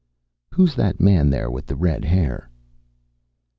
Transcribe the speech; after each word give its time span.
"Who's 0.55 0.73
that 0.77 0.99
man 0.99 1.29
there 1.29 1.51
with 1.51 1.67
the 1.67 1.75
red 1.75 2.05
hair?" 2.05 2.49